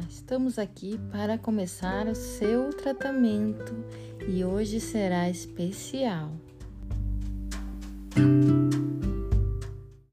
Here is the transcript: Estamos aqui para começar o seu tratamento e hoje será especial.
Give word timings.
Estamos 0.00 0.58
aqui 0.58 0.98
para 1.10 1.36
começar 1.36 2.06
o 2.06 2.14
seu 2.14 2.70
tratamento 2.70 3.74
e 4.26 4.44
hoje 4.44 4.80
será 4.80 5.28
especial. 5.28 6.30